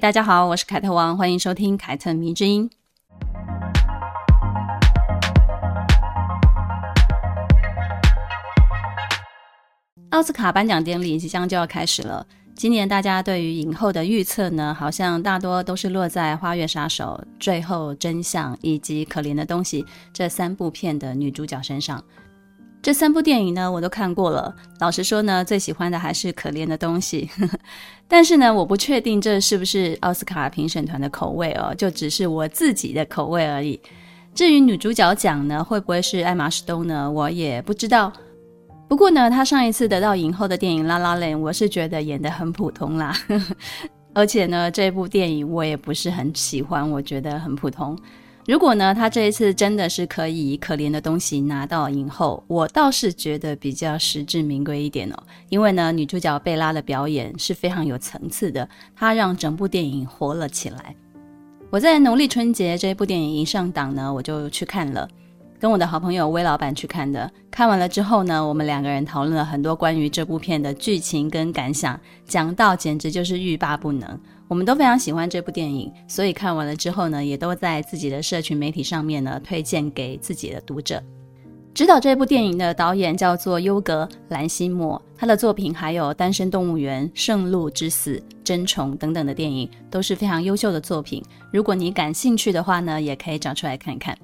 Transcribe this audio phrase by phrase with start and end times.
[0.00, 2.70] 大家好，我是凯特王，欢迎收听凯特迷之音。
[10.08, 12.26] 奥斯卡颁奖典礼即将就要开始了。
[12.54, 19.82] 今年大家对于影后的预测呢，好像大多都是落在《花月杀手》、《最后真相》以及《可怜的东西》
[20.14, 22.02] 这三部片的女主角身上。
[22.82, 24.54] 这三部电影呢，我都看过了。
[24.78, 27.28] 老实说呢，最喜欢的还是《可怜的东西》。
[28.08, 33.78] 但是呢，我不确定这是不是奥斯卡评审团的口味哦，就只是我自己的口味而已。
[34.34, 37.10] 至于女主角奖呢，会不会是艾玛史东呢？
[37.10, 38.10] 我也不知道。
[38.88, 43.14] 不过呢，她上一次得到影后的电影《La La Land》，我是觉得演得很普通啦。
[44.14, 47.96] 而且呢，这部电影我也不是很喜欢，我觉得很普通。
[48.50, 55.16] 如果呢，他这一次真的是可以可怜的东西拿到影后，我倒是觉得比较实至名归一点哦。
[55.50, 60.96] 因为呢，女主角贝拉的表演是非常有层次的，她让整部电影活了起来。
[61.70, 65.08] 我在农历春节这部电影一上档呢，我就去看了。
[65.60, 74.18] 跟我的好朋友威老板去看的，看完了之后呢，我们两个人讨论了很多关于这部片的剧情跟感想，讲到简直就是欲罢不能。
[74.48, 81.02] 我们都非常喜欢这部电影，所以看完了之后呢，也都在自己的社群媒体上面呢推荐给自己的读者。
[81.74, 91.22] 指导这部电影的导演叫做优格兰西莫，他的作品还有《单身动物园》《圣鹿之死》《真虫》等等的电影都是非常优秀的作品。
[91.52, 94.16] 如果你感兴趣的话呢，也可以找出来看看。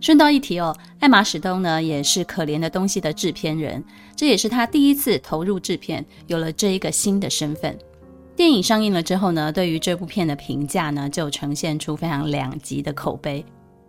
[0.00, 3.84] 顺道一提哦，艾玛史东呢也是《可怜的东西》的制片人，
[4.16, 7.76] 这也是他第一次投入制片，有了这一个新的身份。
[8.34, 13.44] 电影上映了之后呢，对于这部片的评价呢就呈现出非常两极的口碑。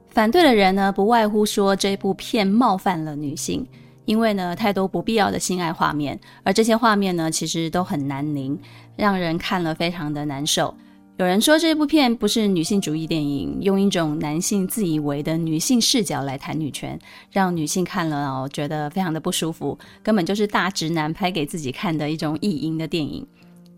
[0.09, 3.65] 反对的人呢不外乎说这部片冒犯了女性，
[4.03, 8.59] 因为呢太多不必要的性爱画面，而这些画面呢其实都很难宁，
[8.97, 10.75] 让人看了非常的难受。
[11.17, 16.97] 有人说这部片不是女性主义电影，用一种男性自以为的女性视角来谈女权，
[17.29, 23.27] 让女性看了哦觉得非常的不舒服，根本就是大直男拍给自己看的一种意淫的电影。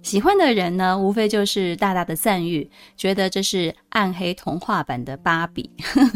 [0.02, 5.70] 喜欢的人呢，无非就是大大的赞誉，觉得这是暗黑童话版的芭比。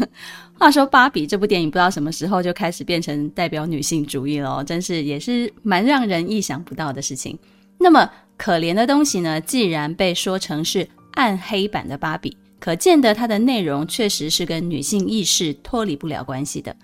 [0.58, 7.38] 话说芭比这部电影不知道什么时候就开始变成代表女性主义了，真是也是蛮让人意想不到的事情。
[7.78, 10.86] 那么可怜的东西呢，既然被说成是
[11.18, 16.74] 暗黑版的芭比，可见得它的内容确实是跟女性意识脱离不了关系的。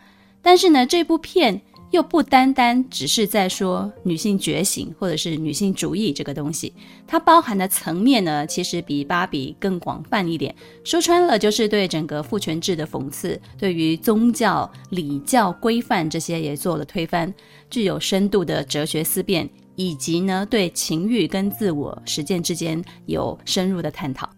[0.42, 1.62] 但是呢，这部片
[1.92, 6.72] 又不单单只是在说女性觉醒或者是女性主义这个东西，
[7.06, 10.52] 它包含的层面呢，其实比芭比更广泛一点。
[10.82, 17.32] 说穿了，就是对整个父权制的讽刺，对于宗教礼教规范这些也做了推翻，
[17.70, 19.48] 具有深度的哲学思辨。
[19.76, 24.28] 以及呢，对情欲跟自我实践之间有深入的探讨。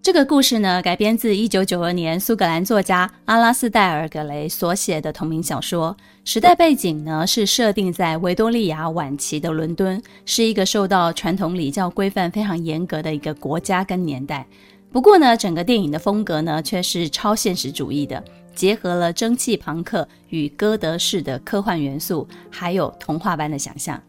[0.00, 5.94] 这个故事呢，改编自一九九二年苏格兰作家阿拉斯戴尔·葛雷所写的同名小说。
[6.24, 14.46] 时代背景呢，是设定在维多利亚晚期的伦敦，是一个受到传统礼教规范非常严格的一个国家跟年代。
[14.90, 18.22] 不过呢，整个电影的风格呢，却是超现实主义的，
[18.54, 24.00] 结合了蒸汽朋克与哥德式的科幻元素，还有童话般的想象。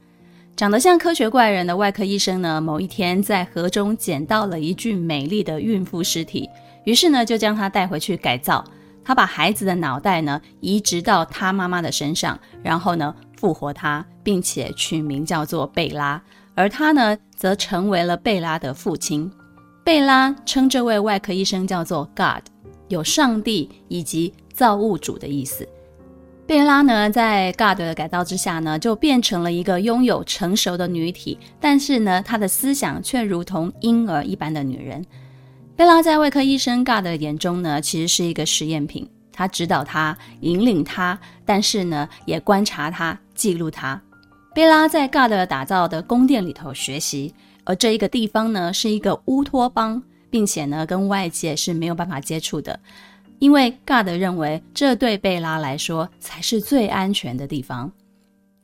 [0.59, 6.49] 长得像科学怪人的外科医生呢，某一天在河中捡到了一具美丽的孕妇尸体，
[6.83, 8.61] 于是呢就将她带回去改造。
[9.01, 16.21] 他把孩子的脑袋呢移植到他妈妈的身上，然后呢复活她，并且取名叫做贝拉。
[16.55, 19.31] 而他呢则成为了贝拉的父亲。
[19.85, 22.43] 贝拉称这位外科医生叫做 God，
[22.89, 25.65] 有上帝以及造物主的意思。
[26.49, 35.05] 贝拉呢，在 God 的改造之下呢，就变成了一个拥有成熟的女体，但是呢，她的思想却如同婴儿一般的女人。
[35.75, 44.01] 贝拉在外科医生 God 的眼中呢，其实是一个实验品，他指导她，引领她，但是呢，也观察她，记录她。
[44.55, 47.31] 贝拉在 God 打造的宫殿里头学习，
[47.63, 50.01] 而这一个地方呢，是一个乌托邦，
[50.31, 52.79] 并且呢，跟外界是没有办法接触的。
[53.39, 57.91] 因为 God 认为这对贝拉来说才是最安全的地方。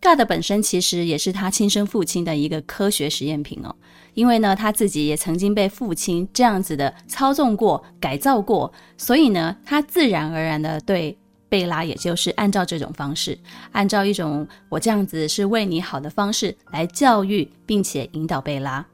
[0.01, 3.75] God 本身其实也是他亲生父亲的一个科学实验品哦。
[4.13, 11.17] 因为呢，他自己也曾经被父亲这样子的操纵过、改造过，所以呢，他自然而然的对
[11.49, 13.37] 贝拉也就是按照这种方式，
[13.71, 18.85] 按照一种我这样子是为你好的方式来教育并且引导贝拉。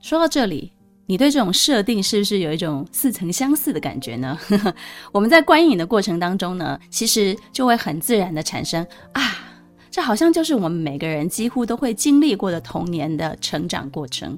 [0.00, 0.72] 说到这里，
[1.06, 4.36] 你对这种设定是不是有一种似曾相似的感觉呢？
[5.12, 9.22] 我们在观影的过程当中呢，其实就会很自然的产生啊，
[9.90, 14.36] 这好像就是我们每个人几乎都会经历过的童年的成长过程。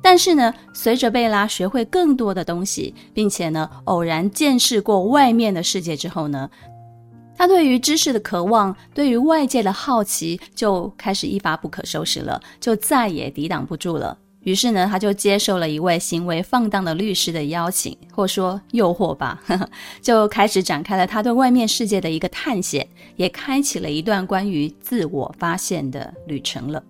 [0.00, 6.48] 但是呢，随着贝拉学会更多的东西，并且呢，偶然见识过外面的世界之后呢，
[7.36, 14.16] 他对于知识的渴望，对于外界的好奇，就开始一发不可收拾了，就再也抵挡不住了。
[14.48, 19.68] 于是呢，他就接受了一位行为放荡的律师的邀请，或说诱惑吧，呵呵，
[20.00, 26.82] 就开始展开了他对外面世界的一个探险，也开启了一段关于自我发现的旅程了。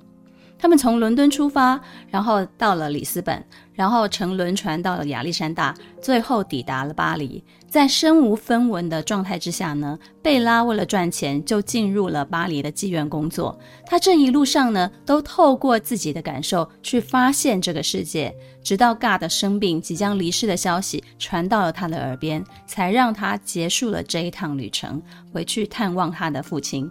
[0.58, 3.44] 他们从伦敦出发，然后到了里斯本，
[3.74, 7.42] 然后乘轮船到了亚历山大，最后抵达了巴黎。
[7.68, 13.58] 在身无分文的状态之下呢，贝拉为了赚钱就进入了巴黎的妓院工作。
[13.84, 18.34] 他这一路上呢，都透过自己的感受去发现这个世界，
[18.64, 26.90] 直到 God 生病即将离世的消息传到了他的耳边，才让他结束了这一趟旅程，回去探望他的父亲。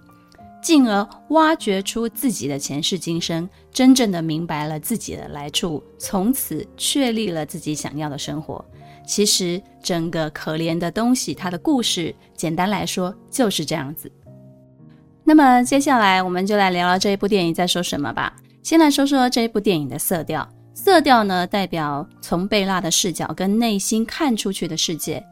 [0.67, 8.65] 进而挖掘出自己的前世今生，真正的明白了自己的来处，从此确立了自己想要的生活。
[9.05, 14.11] 其实整个可怜的东西，它的故事，简单来说就是这样子。
[15.23, 18.35] 那么接下来我们就来聊聊这一部电影在说什么吧。
[18.61, 25.25] 先来说说这一部电影的色调，色调呢，代表从贝拉的视角跟内心看出去的世界。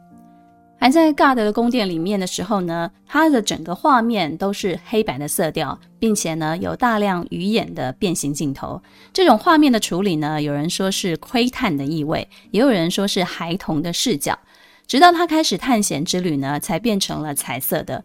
[0.78, 8.80] 还在 God 的宫殿里面的时候呢，它的整个画面都是黑白的色调，并且呢有大量鱼眼的变形镜头。
[9.12, 14.38] 这种画面的处理呢，有人说是窥探的意味，也有人说是孩童的视角。
[14.86, 18.04] 直到他开始探险之旅呢，才变成了彩色的。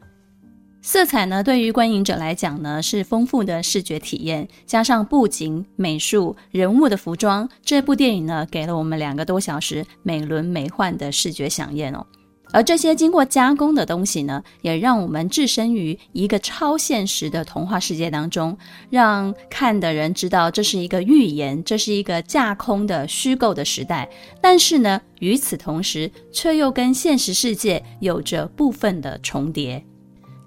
[0.82, 12.04] 色彩呢，对于观影者来讲呢，是丰富的视觉体验，加上布景、美术、人物的服装，这部电影呢，给了我们两个多小时美轮美奂的视觉饗宴哦。
[12.52, 18.58] 而这些经过加工的东西呢，也让我们置身于一个超现实的童话世界当中，
[18.90, 24.10] 让看的人知道这是一个寓言，这是一个架空的虚构的时代。
[24.42, 29.84] 但是呢，与此同时，却又跟现实世界有着部分的重叠。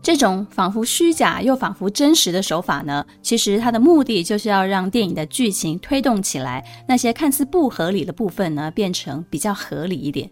[0.02, 10.30] 这种仿佛虚假又仿佛真实的手法呢，其实它的目的就是要让电影的剧情推动起来，那些看似不合理的部分呢，变成比较合理一点。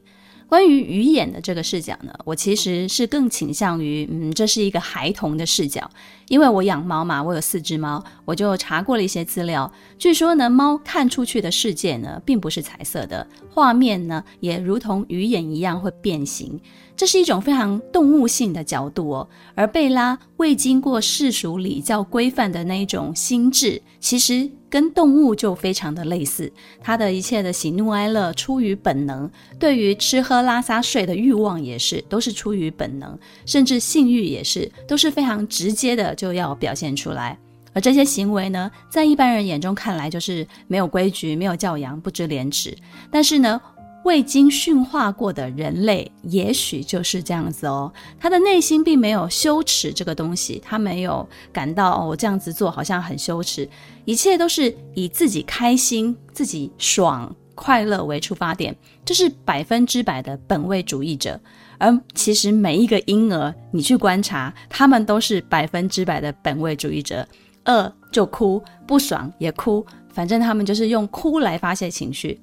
[0.53, 5.91] 关于鱼眼的这个视角呢，我其实是更倾向于，嗯，这是一个孩童的视角，
[6.29, 16.61] 因为我养猫嘛，我有四只猫，我就查过了一些资料，据说呢，猫看出去的世界呢，并不是彩色的，画面呢，也如同鱼眼一样会变形。
[16.97, 26.53] 这是一种非常动物性的角度哦，而贝拉未经过世俗礼教规范的那一种心智，其实跟动物就非常的类似。
[26.81, 29.29] 他的一切的喜怒哀乐出于本能，
[29.59, 37.37] 对于吃喝拉撒睡的欲望也是，都是出于本能，甚至性欲也是，都是非常直接的就要表现出来。
[37.75, 42.77] 而这些行为呢，在一般人眼中看来就是没有规矩、没有教养、不知廉耻，
[43.11, 43.61] 但是呢，
[44.05, 47.93] 未经驯化过的人类，也许就是这样子哦。
[48.19, 53.69] 他的内心并没有羞耻这个东西，他没有感到哦，这样子做好像很羞耻。
[54.05, 61.41] 一切都是以自己开心、自己爽快乐为出发点，这是百分之百的本位主义者。
[61.79, 67.27] 而其实每一个婴儿，你去观察，他们都是百分之百的本位主义者。
[67.65, 72.41] 饿就哭，不爽也哭，反正他们就是用哭来发泄情绪。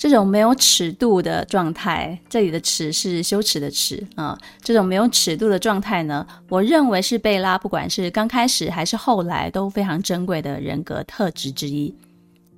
[0.00, 4.36] 这种没有尺度的状态，这里的“尺”是羞耻的“耻”啊。
[4.62, 11.94] 这种没有尺度的状态呢，我认为是贝拉不管是刚开始还是后来都非常珍贵的人格特质之一。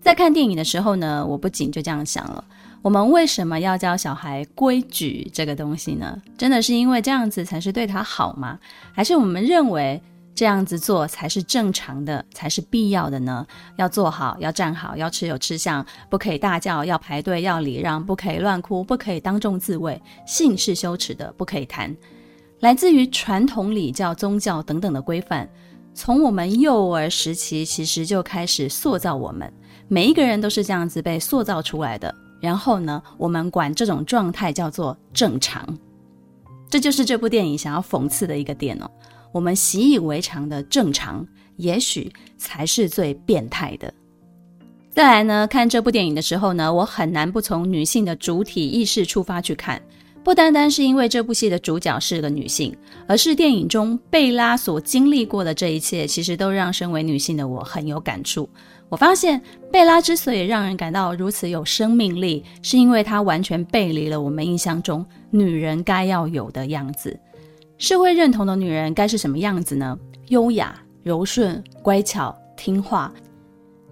[0.00, 2.44] 在看电影的时候呢，我不仅就这样想了：
[2.80, 6.16] 我们为什么要教小孩规矩这个东西呢？
[6.38, 8.56] 真的是因为这样子才是对他好吗？
[8.92, 10.00] 还是我们认为？
[10.34, 13.46] 这样子做才是正常的，才是必要的呢。
[13.76, 20.00] 要坐好，要站好，要吃有吃相，不可以大叫，要排队，要礼让，不可以乱哭，不可以当众自慰。
[20.26, 21.94] 性是羞耻的，不可以谈。
[22.60, 25.48] 来自于传统礼教、宗教等等的规范，
[25.94, 29.52] 从我们幼儿时期其实就开始塑造我们。
[29.88, 32.14] 每一个人都是这样子被塑造出来的。
[32.40, 35.78] 然后呢，我们管这种状态叫做正常。
[36.70, 38.90] 这就是这部电影想要讽刺的一个点哦。
[39.32, 43.92] 我们习以为常的正常，也许才是最变态的。
[44.90, 49.80] 再来呢，看这部电影的时候呢，我很难不从女性的主体意识出发去看。
[50.22, 52.76] 不单单是因为这部戏的主角是个女性，
[53.08, 58.48] 而是电影中贝拉所经历过的这一切，其实都让身为女性的我很有感触。
[58.88, 59.40] 我发现
[59.72, 67.18] 贝拉之所以让人感到如此有生命力，是因为她完全背离了我们印象中女人该要有的样子。
[67.82, 69.98] 社会认同的女人该是什么样子呢？
[70.28, 70.72] 优雅、
[71.02, 73.12] 柔顺、乖巧、听话。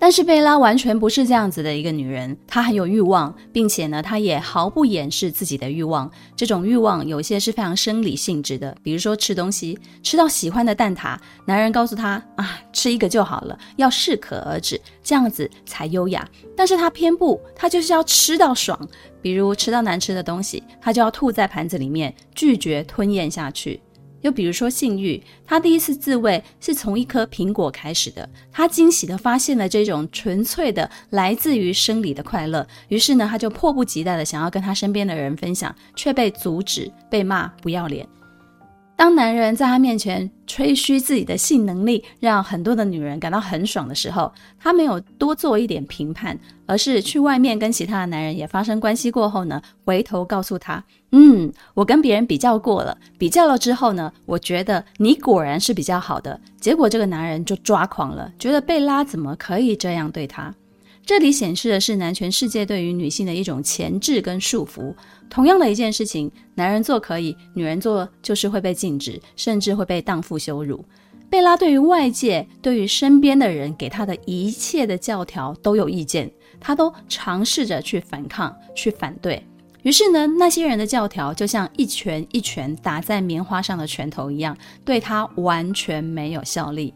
[0.01, 6.11] 但是贝拉完全不是这样子的一个女人，她很有欲望，并且呢，她也毫不掩饰自己的欲望。
[6.35, 16.27] 这种欲望有些是非常生理性质的，比如说吃东西，吃到喜欢的蛋挞，男人告诉她啊，吃一个就好了， 要适可而止，这样子才优雅。
[16.57, 18.89] 但是她偏不，她就是要吃到爽，
[19.21, 23.79] 比如吃到难吃的东西，她就要吐在盘子里面，拒绝吞咽下去。
[24.23, 38.07] 又比如说性欲，他第一次自慰是从一颗苹果开始的，他惊喜地发现了这种纯粹的来自于生理的快乐，于是呢，他就迫不及待地想要跟他身边的人分享，却被阻止，被骂不要脸。
[39.01, 60.55] 当男人在他面前吹嘘自己的性能力，让很多的女人感到很爽的时候，他没有多做一点评判，而是去外面跟其他的男人也发生关系过后呢，回头告诉他：“嗯，我跟别人比较过了，比较了之后呢，我觉得你果然是比较好的。”结果这个男人就抓狂了，觉得贝拉怎么可以这样对他？
[61.11, 64.95] 这里显示的是男权世界对于女性的一种钳制跟束缚。
[65.29, 70.85] 同样的一件事情，男人做可以，女人做就是会被禁止，甚至会被荡妇羞辱。
[71.29, 79.45] 贝拉对于外界、对于身边的人给她的一切的教条都有意见，她都尝试着去反抗、去反对。
[79.83, 86.95] 于是呢，那些人的教条就像一拳一拳打在棉花上的拳头一样，对她完全没有效力。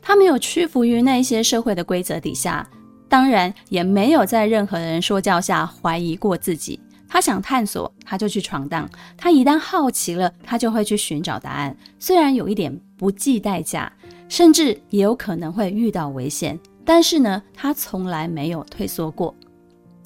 [0.00, 2.66] 她没有屈服于那些社会的规则底下。
[3.08, 6.78] 当然也没有在任何人说教下怀疑过自己。
[7.08, 8.88] 他想探索，他就去闯荡。
[9.16, 11.74] 他一旦好奇了，他就会去寻找答案。
[11.98, 13.90] 虽然有一点不计代价，
[14.28, 19.34] 甚至也有可能会遇到危险，但是呢，他从来没有退缩过。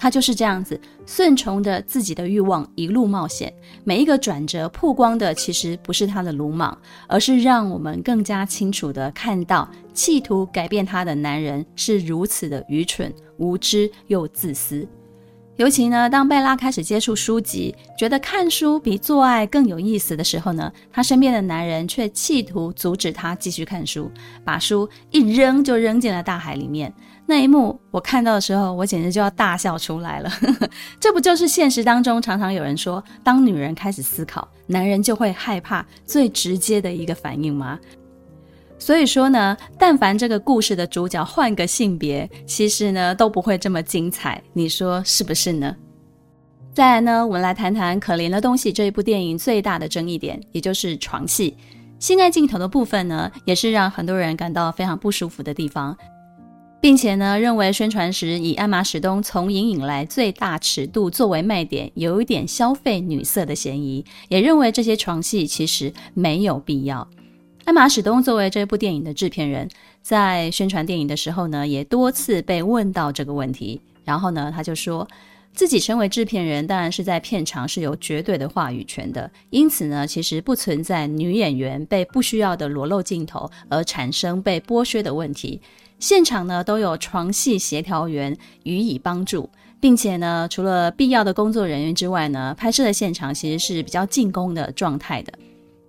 [0.02, 3.54] 他就是这样子，顺从着自己的欲望，一路冒险。
[3.84, 14.84] 每一个转折曝光的，其实不是他的鲁莽，而是让我们更加清楚地看到，企图改变他的男人是如此的愚蠢、无知又自私。
[15.54, 24.10] 尤其呢，当贝拉开始接触书籍，觉得看书比做爱更有意思的时候呢，她身边的男人却企图阻止她继续看书，
[24.44, 26.92] 把书一扔就扔进了大海里面。
[27.24, 30.30] 那一幕我看到的时候，我简直就要大笑出来了。
[31.00, 37.78] 这不就是现实当中常常有人说，当女人开始思考，男人就会害怕最直接的一个反应吗？
[38.78, 45.74] 所以说呢，但凡这个故事的主角换个性别，其实呢都不会这么精彩，你说是不是呢？
[46.74, 51.56] 再来呢，我们来谈谈《可怜的东西》这一部电影最大的争议点，也就是床戏、
[52.00, 55.96] 性爱镜头的部分呢，也是让很多人感到非常不舒服的地方，
[56.82, 67.06] 并且呢，认为宣传时以艾玛史东从影以来最大尺度作为卖点，有一点消费女色的嫌疑，也认为这些床戏其实没有必要。
[67.66, 69.68] 艾玛·史东作为这部电影的制片人，
[70.02, 73.80] 在宣传电影的时候呢，也多次被问到这个问题。
[74.04, 75.06] 然后呢，他就说
[75.54, 79.30] 自己身为制片人，当然是在片场是有绝对的话语权的。
[79.50, 85.60] 因此呢，其实不存在女演员被不需要的裸露镜头而产生被剥削的问题。
[86.02, 95.32] 现场呢，都有床戏协调员予以帮助，并且呢，除了必要的工作人员之外呢，拍摄的现场其实是比较进攻的状态的。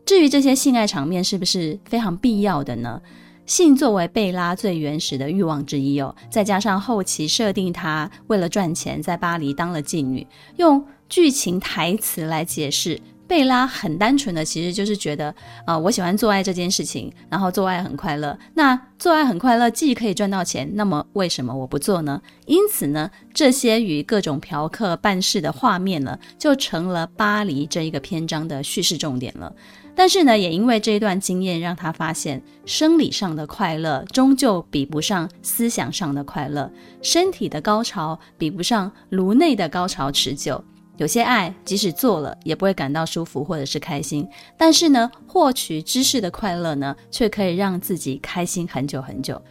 [0.06, 3.02] 至于这些性爱场面是不是非常必要的呢？
[3.48, 10.28] 性作为贝拉最原始的欲望之一哦，再加上后期设定她为了赚钱在巴黎当了妓女，
[10.58, 13.02] 用剧情台词来解释。
[13.34, 15.34] 贝拉很单纯的，其实就是觉得，
[15.66, 18.38] 啊、我喜欢做爱这件事情，然后做爱很快乐。
[18.54, 22.22] 那做爱很快乐，既可以赚到钱，那么为什么我不做呢？
[22.46, 29.52] 因此呢，这些与各种嫖客办事的画面呢，就成了巴黎这一个篇章的叙事重点了。
[29.96, 36.72] 但是呢，也因为这一段经验，让他发现生理上的快乐终究比不上思想上的快乐，
[37.02, 40.64] 身体的高潮比不上颅内的高潮持久。
[40.98, 49.42] 有些爱即使做了也不会感到舒服或者是开心，但是呢，获取知识的快乐呢，却可以让自己开心很久很久。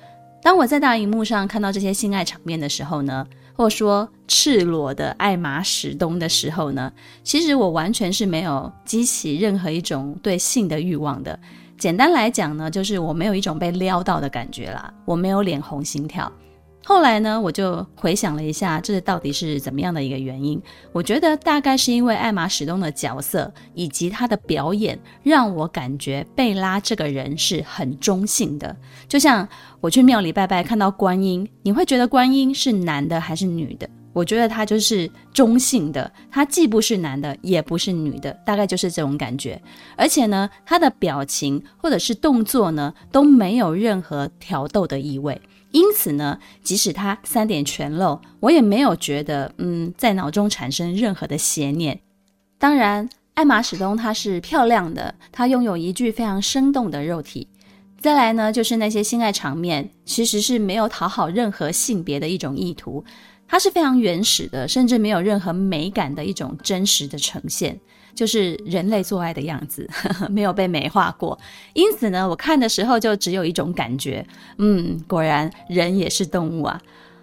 [0.41, 11.39] 当我在大荧幕上看到这些性爱场面的时候呢，或说赤裸的艾玛史东的时候呢，其实我完全是没有激起任何一种对性的欲望的。
[11.79, 16.31] 简单来讲呢，就是我没有一种被撩到的感觉啦，我没有脸红心跳。
[16.85, 20.61] 后来呢，我就回想了一下，这到底是怎么样的一个原因？
[20.93, 28.77] 我觉得大概是因为艾玛史东的角色以及他的表演，让我感觉贝拉这个人是很中性的。
[29.09, 29.49] 就像
[29.81, 33.89] 我去庙里拜拜，看到观音，你会觉得观音是男的还是女的？
[34.13, 39.59] 我觉得他就是中性的，他既不是男的，也不是女的，大概就是这种感觉。
[39.97, 45.41] 而且呢，他的表情或者是动作呢，都没有任何挑逗的意味。
[45.73, 52.01] 因此呢，即使他三点全露，我也没有觉得，嗯，在脑中产生任何的邪念。
[52.59, 57.49] 当然，艾玛史东她是漂亮的，她拥有一具非常生动的肉体。
[57.99, 63.05] 再来呢，就是那些性爱场面，其实是没有讨好任何性别的一种意图，
[63.49, 67.81] 它是非常原始的，甚至没有任何美感的一种真实的呈现。
[68.15, 69.89] 就是人类做爱的样子，
[70.31, 71.39] 没有被美化过。
[71.73, 74.25] 因此呢，我看的时候就只有一种感觉，
[74.59, 76.81] 嗯，果然人也是动物啊。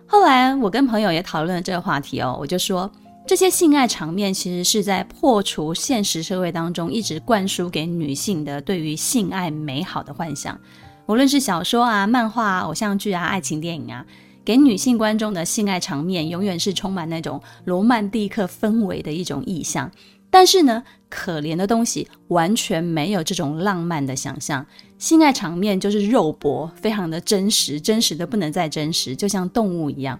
[0.07, 2.91] 后来我跟朋友也讨论了这个话题哦，我就说
[3.27, 10.59] 这些性爱场面其实是在破除现实社会当中一直灌输给女性的对于性爱美好的幻想。
[11.05, 14.03] 无论是小说啊、漫画啊、偶像剧啊、爱情电影啊，
[14.43, 19.91] 给女性观众的性爱场面永远是充满那种罗曼蒂克氛围的一种意象。
[20.29, 24.65] 但是呢，可怜的东西完全没有这种浪漫的想象，
[24.97, 30.19] 性爱场面就是肉搏，非常的真实，真实的不能再真实，就像动物一样。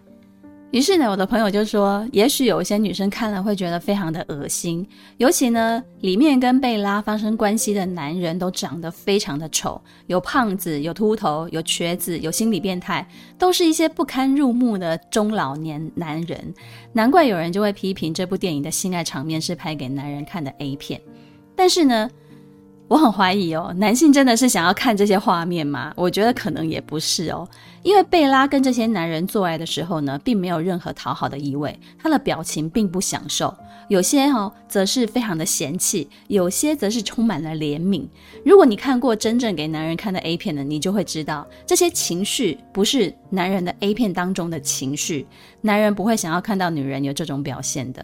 [0.71, 16.53] 于是呢，我的朋友就说，也许有一些女生看了会觉得非常的恶心，尤其呢，里面跟贝拉发生关系的男人都长得非常的丑，有胖子，有秃头，有瘸子，有心理变态，都是一些不堪入目的中老年男人。
[16.93, 21.01] 难怪有人就会批评这部电影的性爱场面是拍给男人看的 A 片。
[21.55, 22.07] 但是呢，
[22.89, 25.93] 我很怀疑哦，男性真的是想要看这些画面吗？
[25.95, 27.47] 我觉得可能也不是哦，
[27.83, 33.55] 因为贝拉跟这些男人做爱的时候呢，并没有任何讨好的意味，他的表情并不享受，
[33.89, 38.07] 有些哦则是非常的嫌弃，有些则是充满了怜悯。
[38.43, 45.27] 如果你看过真正给男人看的 A 片呢，你就会知道这些情绪不是男人的 A 片当中的情绪，
[45.61, 48.03] 男人不会想要看到女人有这种表现的。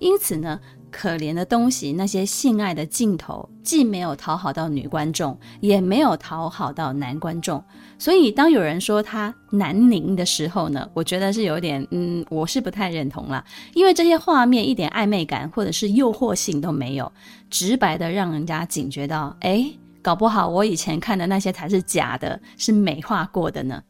[0.00, 0.60] 因此呢，
[0.96, 7.62] 可怜的东西，那些性爱的镜头，既没有讨好到女观众，也没有讨好到男观众。
[7.98, 13.44] 所以，当有人说他南宁的时候呢，我觉得是有点，嗯，我是不太认同啦。
[13.74, 17.10] 因为这些画面一点暧昧感或者是诱惑性都没有，
[17.50, 19.66] 直白的让人家警觉到，哎，
[20.00, 23.82] 搞不好我以前看的那些才是假的，是美化过的呢。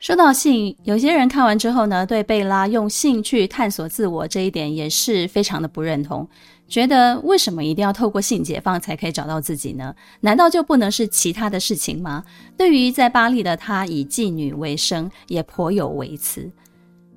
[0.00, 6.26] 说到性，有些人看完之后呢，对贝拉用性去探索自我这一点也是非常的不认同，
[6.66, 9.94] 觉得为什么一定要透过性解放才可以找到自己呢？
[10.20, 12.24] 难道就不能是其他的事情吗？
[12.56, 16.50] 对于在巴黎的她以妓女为生，也颇有微词。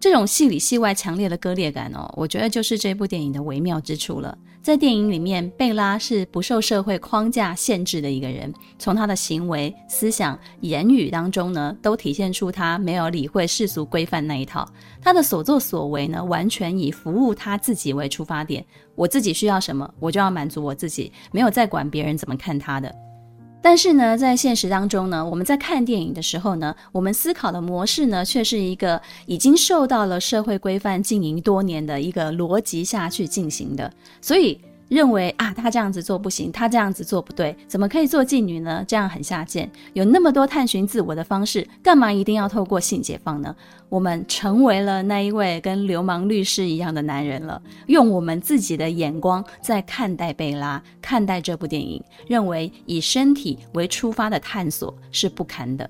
[0.04, 4.38] 这种戏里戏外强烈的割裂感哦，我觉得就是这部电影的微妙之处了。
[4.62, 14.68] 在电影里面，贝拉是不受社会框架限制的一个人，从她的行为、思想、言语当中呢，都体现出她没有理会世俗规范那一套。
[15.02, 18.66] 她的所作所为呢，完全以服务她自己为出发点。
[18.96, 22.94] 我自己需要什么，我就要满足我自己，没有再管别人怎么看她的。
[23.64, 34.60] 但是呢，在现实当中呢，我们在看电影的时候呢，我们思考的模式呢，却是一个已经受到了社会规范经营多年的一个逻辑下去进行的，所以。
[34.90, 38.84] 认为啊，他这样子做不行，他这样子做不对，怎么可以做妓女呢？
[38.88, 39.70] 这样很下贱。
[39.94, 43.56] 有那么多探寻自我的方式，干嘛一定要透过性解放呢？
[43.90, 55.90] 我们成为了那一位跟流氓律师一样的男人了，用我们自己的眼光在看待贝拉，看待这部电影，认为以身体为出发的探索是不堪的。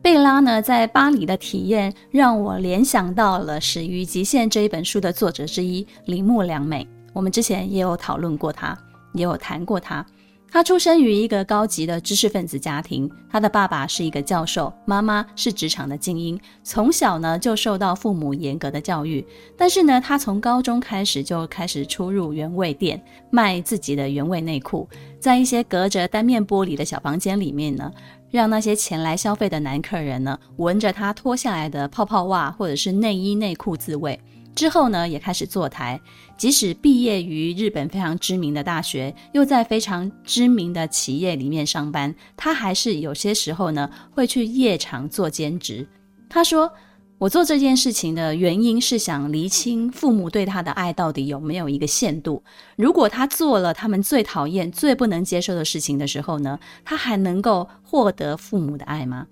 [0.00, 6.86] 贝拉呢，在巴黎的体验让我联想到了《始于极限》这一本书的作者之一铃木良美。
[7.12, 8.76] 我们之前也有讨论过他，
[9.14, 10.04] 也有谈过他。
[10.50, 16.38] 他出生于一个高级的知识分子家庭，他的爸爸是一个教授，妈妈是职场的精英。
[16.62, 24.86] 从小呢就受到父母严格的教育，但是呢，他从高中开始就开始出入原味店，卖自己的原味内裤，
[25.18, 27.90] 在一些隔着单面玻璃的小房间里面呢，
[28.30, 34.20] 让那些前来消费的男客人呢闻着他脱下来的泡泡袜或者是内衣内裤自慰。
[34.54, 36.00] 之后呢，也开始坐台。
[36.36, 45.86] 即使毕业于日本非常知名的大学，又在非常知名的企业里面上班，他还是有些时候呢会去夜场做兼职。
[46.28, 46.72] 他说
[47.18, 52.42] ：“我做这件事情的原因是想厘清父母对他的爱到底有没有一个限度。
[52.76, 59.26] 如果他做了他们最讨厌、最不能接受的事情的时候呢，他还能够获得父母的爱吗？”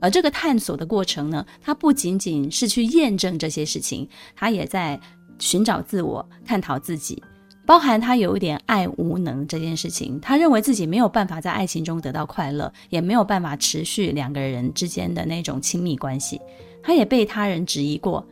[0.00, 5.00] 而这个探索的过程呢，它不仅仅是去验证这些事情，它也在
[5.38, 7.22] 寻找自我、探讨自己，
[7.66, 10.18] 包含他有一点爱无能这件事情。
[10.20, 16.40] 他认为自己没有办法在爱情中得到快乐，也没有办法持续两个人之间的那种亲密关系。
[16.82, 18.26] 他也被他人质疑过：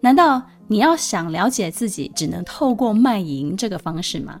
[0.00, 4.40] 难道你要想了解自己，只能透过卖淫这个方式吗？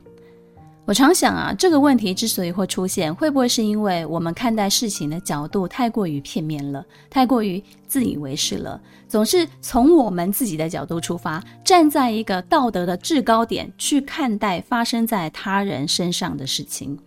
[0.86, 8.80] 我常想啊，这个问题之所以会出现，会不会是因为我们看待事情的角度太过于片面了，太过于自以为是了？
[9.06, 16.98] 总是从我们自己的角度出发，站在一个道德的制高点去看待发生在他人身上的事情。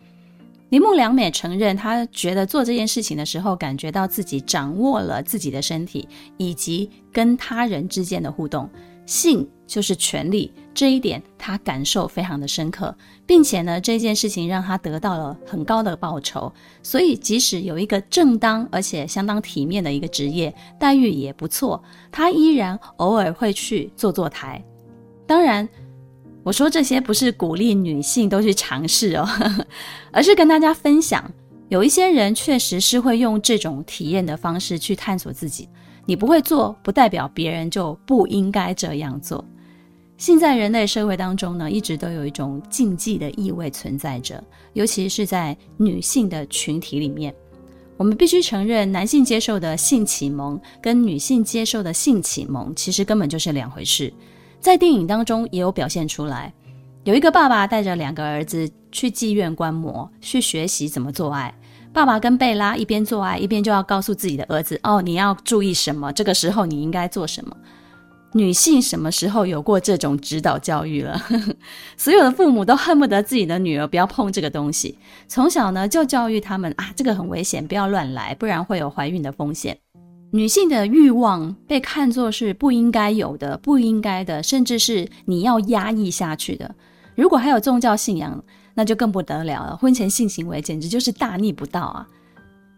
[0.69, 6.07] 铃木良美承认，她觉得做这件事情的时候，感觉到自己掌握了自己的身体
[6.37, 8.69] 以及跟他人之间的互动。
[9.05, 16.51] 性就是权力，这一点他感受非常的深刻，并且呢，这件事情让他得到了很高的报酬。
[16.81, 21.81] 所以，即使有一个正当而且相当体面的一个职业，待遇也不错，
[22.11, 24.63] 他依然偶尔会去做坐台。
[25.27, 25.67] 当然，
[26.43, 29.27] 我说这些不是鼓励女性都去尝试哦，
[30.11, 31.23] 而是跟大家分享，
[31.69, 35.69] 有一些人确实是会用这种体验的方式去探索自己。
[36.05, 39.45] 你不会做，不代表别人就不应该这样做。
[40.25, 47.35] 现在人类社会当中呢，一直都有一种禁忌的意味存在着，尤其是在女性的群体里面。
[47.97, 54.13] 我们必须承认，男性接受的性启蒙跟女性接受的性启蒙其实根本就是两回事。
[54.61, 56.53] 在电影当中也有表现出来，
[57.03, 61.53] 有一个爸爸带着两个儿子去妓院观摩，去学习怎么做爱。
[61.91, 66.13] 爸爸跟贝拉一边做爱，一边就要告诉自己的儿子：“哦，你要注意什么？
[66.13, 67.53] 这个时候你应该做什么？”
[68.33, 71.21] 女性什么时候有过这种指导教育了？
[71.95, 79.77] 所有的父母都恨不得自己的女儿不要碰这个东西，从小呢就教育他们啊，这个很危险，不要乱来，不然会有怀孕的风险。
[80.31, 86.73] 女性的欲望被看作是不应该有的、不应该的，甚至是你要压抑下去的。
[87.15, 88.43] 如果还有宗教信仰，
[88.73, 89.77] 那就更不得了了。
[89.77, 92.07] 婚前性行为简直就是大逆不道啊！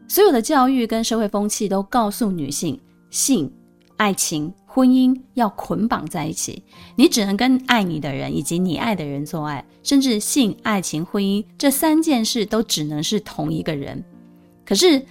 [0.09, 2.77] 所有的教育跟社会风气都告诉女性，
[3.09, 3.49] 性、
[3.97, 6.61] 爱情、婚姻要捆绑在一起，
[6.95, 14.03] 你只能跟爱你的人以及你爱的人做爱，甚至性、爱情、婚姻这三件事都只能是同一个人。
[14.65, 15.01] 可是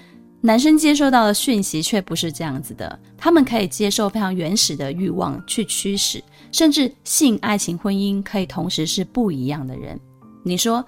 [0.41, 9.99] 男生接收到的讯息却不是这样子的，他们可以接受非常原始的欲望去驱使，甚至性、爱情、婚姻可以同时是不一样的人。
[10.43, 10.85] 你说，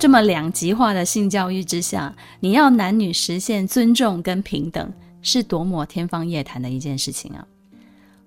[0.00, 4.90] 这么两极化的性教育之下，你要男女实现尊重跟平等，
[5.24, 7.44] 是多么天方夜谭的一件事情啊！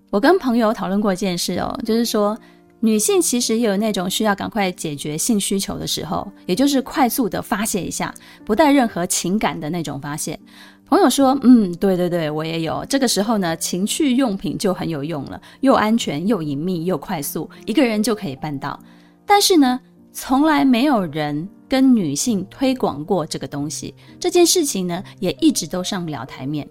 [0.10, 2.38] 我跟朋友讨论过一件事哦，就是说，
[2.80, 10.38] 女性其实也有那种需要赶快解决性需求的时候，也就是快速的发泄一下，不带任何情感的那种发泄。
[10.86, 12.86] 朋友说，嗯，对对对，我也有。
[12.90, 18.80] 这个时候呢，情趣用品就很有用了，又安全又隐秘又快速，一个人就可以办到。
[19.26, 19.80] 但是呢，
[20.14, 26.66] 从来没有人跟女性推广过这个东西，这件事情呢，也一直都上不了台面。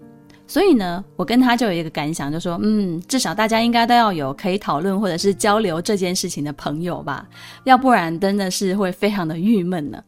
[0.47, 7.27] 所以呢，我跟他就有一个感想，就说，嗯，至少大家应该都要有可以讨论或者是交流这件事情的朋友吧，
[7.65, 10.01] 要不然真的是会非常的郁闷呢。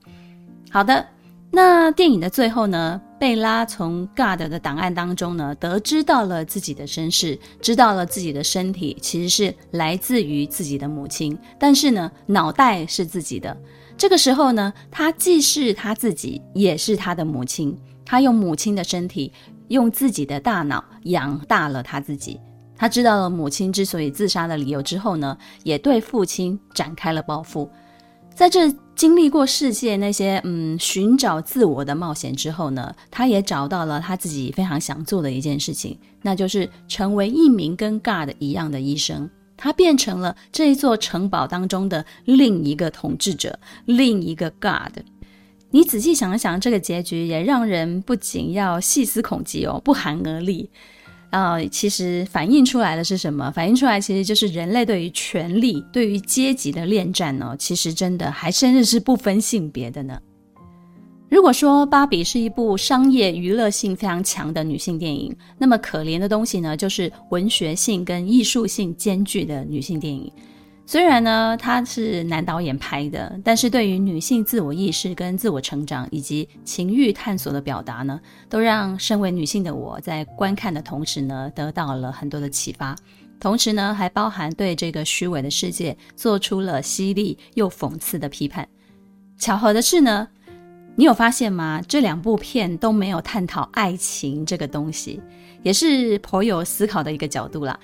[0.71, 1.06] 好的。
[1.52, 13.58] 那电影的最后呢，贝拉从 God 的档案当中呢，得知到了自己的身世，知道了自己的身体其实是来自于自己的母亲，但是呢，脑袋是自己的。
[13.97, 17.75] 这个时候呢，他既是他自己，也是他的母亲。
[18.06, 19.34] 他用母亲的身体，
[19.69, 22.39] 用自己的大脑养大了他自己。
[22.75, 27.69] 他知道了母亲之所以自杀的理由之后呢，也对父亲展开了报复。
[28.34, 39.29] 在这经历过世界那些嗯寻找自我的冒险之后呢，他也找到了他自己非常想做的一件事情，那就是成为一名跟 God 一样的医生。
[39.58, 45.03] 他变成了这一座城堡当中的另一个统治者，另一个 God。
[45.71, 50.69] 你仔细想一想，这个结局也让人不仅要细思恐极哦，不寒而栗。
[51.29, 53.51] 啊、其实反映出来的是什么？
[53.51, 57.55] 反映出来其实就是人类对于权力、对于阶级的恋战呢。
[57.60, 60.19] 其实真的还甚至是不分性别的呢。
[61.29, 70.32] 如果说《芭比》是一部商业娱乐性非常强的女性电影，那么可怜的东西呢，就是文学性跟艺术性兼具的女性电影。
[70.89, 82.95] 虽然呢，它是男导演拍的，但是对于女性自我意识跟自我成长以及情欲探索的表达呢，都让身为女性的我在观看的同时呢，得到了很多的启发。
[83.39, 88.67] 同时呢，还包含对这个虚伪的世界做出了犀利又讽刺的批判。
[89.38, 90.28] 巧合的是呢，
[90.95, 91.84] 你有发现吗？
[91.88, 95.21] 这两部片都没有探讨爱情这个东西，
[95.62, 97.80] 也是颇有思考的一个角度啦。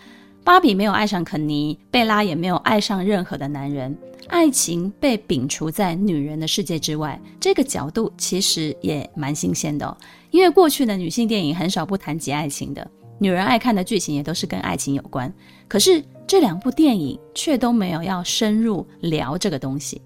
[0.45, 7.19] 芭比没有爱上肯尼，贝拉也没有爱上任何的男人，爱情被摒除在女人的世界之外。
[7.39, 9.97] 这个角度其实也蛮新鲜的哦，
[10.29, 15.33] 因为过去的女性电影很少不谈及爱情的，女人爱看的剧情也都是跟爱情有关。
[15.67, 19.99] 可是这两部电影却都没有要深入聊这个东西。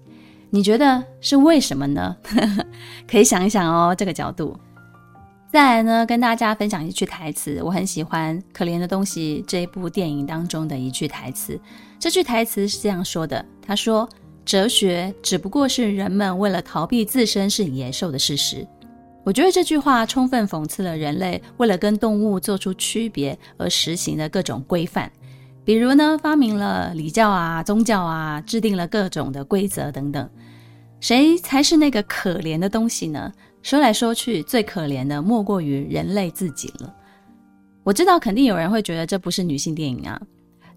[0.48, 2.16] 你觉得是为什么呢？
[3.06, 4.58] 可以想一想哦，这个角度。
[5.52, 11.58] 再来呢，跟大家分享一句台词，我很喜欢《可怜的东西》这一部电影当中的一句台词。
[11.98, 14.08] 这句台词是这样说的：“他说，
[14.44, 18.64] 哲学只不过是人们为了逃避自身是野兽的事实。”
[19.26, 25.10] 我觉得这句话充分讽刺了人类为了跟动物做出区别而实行的各种规范。
[25.64, 30.30] 比如呢，发明了礼教啊、宗教啊，制定了各种的规则等等。
[31.00, 33.32] 谁才是那个可怜的东西呢？
[33.62, 36.94] 说来说去，最可怜的莫过于人类自己了。
[37.82, 40.20] 我知道，肯定有人会觉得这不是女性电影啊。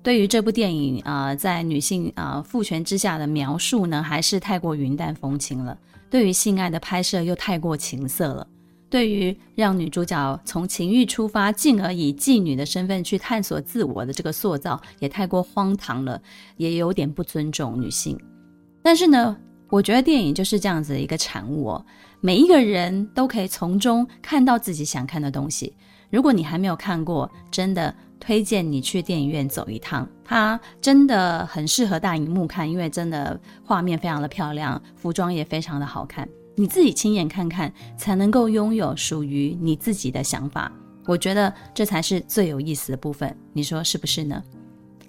[0.02, 5.78] 对于这部电影啊、在女性啊、父权之下的描述呢，还是太过云淡风轻了。
[6.10, 8.46] 对于性爱的拍摄又太过情色了。
[8.90, 16.22] 对于让女主角从情欲出发，进而以妓女的身份去探索自我的这个塑造，也太过荒唐了，
[16.58, 18.16] 也有点不尊重女性。
[18.84, 19.36] 但是呢，
[19.70, 21.86] 我觉得电影就是这样子的一个产物哦，
[22.26, 25.74] 每一个人都可以从中看到自己想看的东西。
[26.10, 36.26] 如果你还没有看过，真的推荐你去电影院走一趟，它真的很适合大荧幕看，因为真的画面非常的漂亮，服装也非常的好看。
[36.56, 40.72] 你自己亲眼看看，才能够拥有属于你自己的想法。
[41.06, 44.42] 我觉得这才是最有意思的部分，你说是不是呢？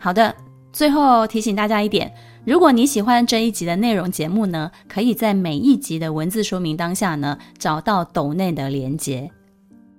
[0.01, 0.35] 好的，
[0.73, 2.13] 最后提醒大家一点，
[2.45, 9.31] 如果你喜欢这一集的内容节目呢，可以在每一集的文字说明当下呢，找到抖内的连接，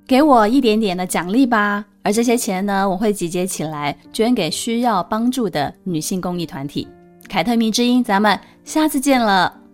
[0.05, 1.83] 给我一点点的奖励吧。
[2.03, 6.87] 而这些钱呢，我会集结起来，捐给需要帮助的女性公益团体。
[7.27, 9.64] 凯特迷之音，咱们下次见了。